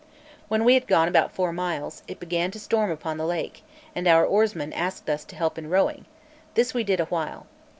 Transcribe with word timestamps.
When 0.47 0.63
we 0.63 0.73
had 0.73 0.87
gone 0.87 1.07
about 1.07 1.31
four 1.31 1.53
miles, 1.53 2.01
it 2.07 2.19
began 2.19 2.49
to 2.49 2.59
storm 2.59 2.89
upon 2.89 3.17
the 3.17 3.25
lake, 3.27 3.63
and 3.93 4.07
our 4.07 4.25
oarsmen 4.25 4.73
asked 4.73 5.07
us 5.11 5.23
to 5.25 5.35
help 5.35 5.59
in 5.59 5.69
rowing; 5.69 6.05
this 6.55 6.73
we 6.73 6.83
did 6.83 6.99
awhile. 6.99 7.45